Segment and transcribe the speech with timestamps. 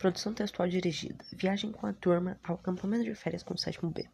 [0.00, 1.22] Produção textual dirigida.
[1.30, 4.08] Viagem com a turma ao acampamento de férias com o sétimo B.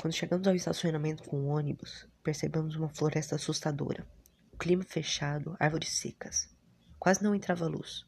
[0.00, 4.06] Quando chegamos ao estacionamento com o ônibus, percebemos uma floresta assustadora.
[4.52, 6.48] O clima fechado, árvores secas.
[6.96, 8.06] Quase não entrava luz.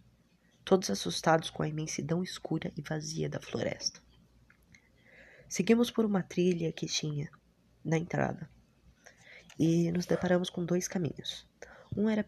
[0.65, 4.01] Todos assustados com a imensidão escura e vazia da floresta.
[5.49, 7.29] Seguimos por uma trilha que tinha
[7.85, 8.49] na entrada
[9.59, 11.49] e nos deparamos com dois caminhos.
[11.97, 12.22] Um era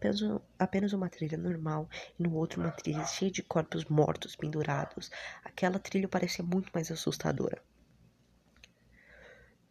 [0.57, 5.11] apenas uma trilha normal e no outro uma trilha cheia de corpos mortos pendurados.
[5.45, 7.61] Aquela trilha parecia muito mais assustadora.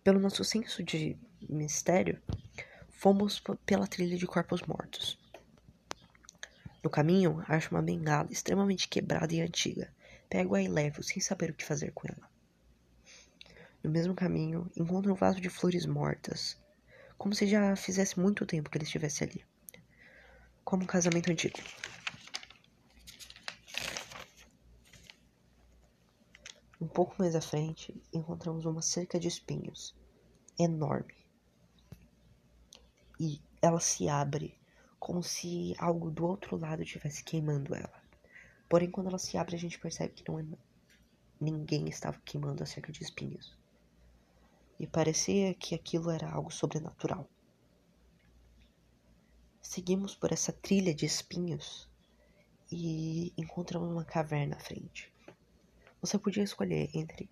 [0.05, 1.19] Pelo nosso senso de
[1.51, 2.23] mistério,
[2.89, 5.19] fomos pela trilha de corpos mortos.
[6.81, 9.93] No caminho, acho uma bengala extremamente quebrada e antiga.
[10.31, 12.31] Pego-a e levo, sem saber o que fazer com ela.
[13.83, 16.57] No mesmo caminho, encontro um vaso de flores mortas,
[17.17, 19.45] como se já fizesse muito tempo que ele estivesse ali
[20.69, 21.59] como um casamento antigo.
[26.79, 29.97] Um pouco mais à frente, encontramos uma cerca de espinhos
[30.59, 31.15] enorme.
[33.19, 34.61] E ela se abre
[35.01, 38.03] como se algo do outro lado estivesse queimando ela.
[38.69, 40.45] Porém, quando ela se abre, a gente percebe que não é
[41.41, 43.57] ninguém estava queimando a cerca de espinhos.
[44.79, 47.27] E parecia que aquilo era algo sobrenatural.
[49.71, 51.87] Seguimos por essa trilha de espinhos
[52.73, 55.13] e encontramos uma caverna à frente.
[56.01, 57.29] Você podia escolher entre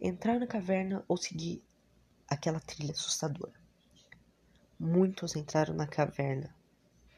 [0.00, 1.62] entrar na caverna ou seguir
[2.28, 3.54] aquela trilha assustadora.
[4.80, 6.52] Muitos entraram na caverna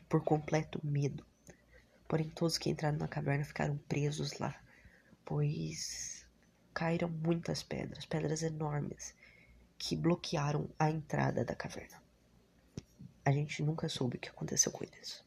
[0.07, 1.25] por completo medo.
[2.07, 4.55] Porém, todos que entraram na caverna ficaram presos lá,
[5.25, 6.27] pois
[6.75, 9.15] caíram muitas pedras, pedras enormes,
[9.79, 12.03] que bloquearam a entrada da caverna.
[13.25, 15.25] A gente nunca soube o que aconteceu com eles.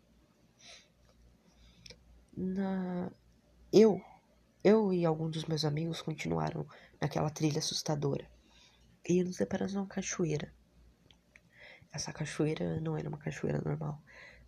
[2.35, 3.11] Na...
[3.71, 4.01] Eu,
[4.63, 6.67] eu e alguns dos meus amigos continuaram
[6.99, 8.29] naquela trilha assustadora.
[9.07, 10.53] E nos deparamos numa cachoeira.
[11.91, 14.01] Essa cachoeira não era uma cachoeira normal.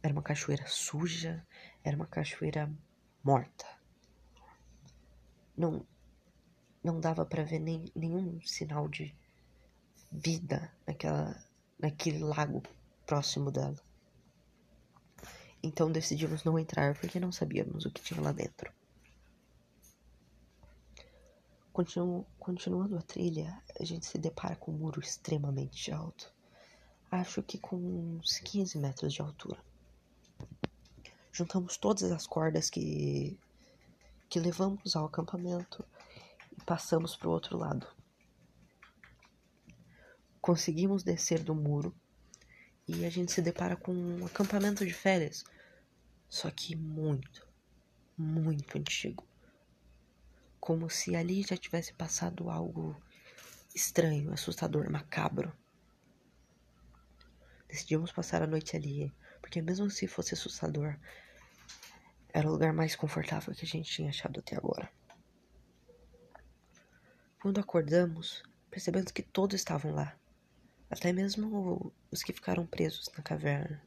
[0.03, 1.45] Era uma cachoeira suja,
[1.83, 2.69] era uma cachoeira
[3.23, 3.65] morta.
[5.55, 5.85] Não,
[6.83, 9.15] não dava para ver nem, nenhum sinal de
[10.11, 11.41] vida naquela,
[11.79, 12.61] naquele lago
[13.07, 13.81] próximo dela.
[15.63, 18.71] Então decidimos não entrar porque não sabíamos o que tinha lá dentro.
[21.71, 26.31] Continu continuando a trilha, a gente se depara com um muro extremamente alto.
[27.09, 29.63] Acho que com uns 15 metros de altura.
[31.31, 33.39] Juntamos todas as cordas que,
[34.27, 35.85] que levamos ao acampamento
[36.51, 37.87] e passamos para o outro lado.
[40.41, 41.95] Conseguimos descer do muro
[42.87, 45.43] e a gente se depara com um acampamento de férias,
[46.29, 47.45] só que muito,
[48.17, 49.27] muito antigo.
[50.59, 52.95] Como se ali já tivesse passado algo
[53.75, 55.53] estranho, assustador, macabro.
[57.67, 60.97] Decidimos passar a noite ali, porque mesmo se fosse assustador,
[62.33, 64.89] era o lugar mais confortável que a gente tinha achado até agora.
[67.41, 70.17] Quando acordamos, percebemos que todos estavam lá.
[70.89, 73.81] Até mesmo os que ficaram presos na caverna.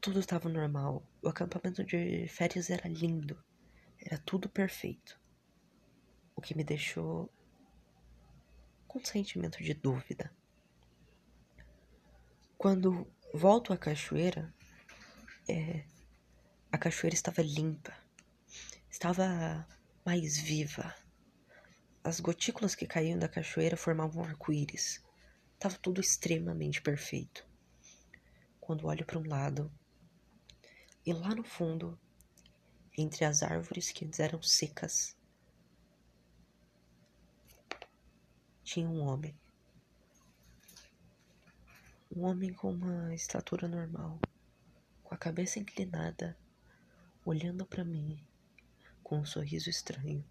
[0.00, 1.02] Tudo estava normal.
[1.22, 3.42] O acampamento de férias era lindo.
[3.98, 5.18] Era tudo perfeito.
[6.36, 7.30] O que me deixou
[8.86, 10.32] com um sentimento de dúvida.
[12.56, 14.52] Quando volto à cachoeira,
[15.48, 15.84] é,
[16.72, 17.94] a cachoeira estava limpa,
[18.90, 19.66] estava
[20.04, 20.94] mais viva.
[22.02, 25.04] As gotículas que caíam da cachoeira formavam arco-íris.
[25.58, 27.44] Tava tudo extremamente perfeito.
[28.60, 29.72] Quando olho para um lado
[31.04, 31.98] e lá no fundo,
[32.96, 35.16] entre as árvores que eram secas,
[38.62, 39.34] tinha um homem.
[42.14, 44.20] Um homem com uma estatura normal,
[45.02, 46.38] com a cabeça inclinada,
[47.24, 48.24] olhando para mim
[49.02, 50.24] com um sorriso estranho.